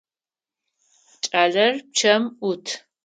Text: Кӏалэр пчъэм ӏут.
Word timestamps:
Кӏалэр 1.23 1.75
пчъэм 1.85 2.23
ӏут. 2.39 2.65